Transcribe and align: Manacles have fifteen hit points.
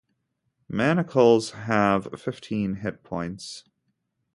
Manacles 0.67 1.51
have 1.51 2.07
fifteen 2.19 2.77
hit 2.77 3.03
points. 3.03 3.65